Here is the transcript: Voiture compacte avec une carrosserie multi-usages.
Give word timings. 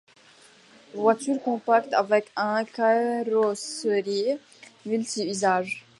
Voiture 0.95 1.39
compacte 1.43 1.93
avec 1.93 2.31
une 2.35 2.65
carrosserie 2.65 4.39
multi-usages. 4.83 5.85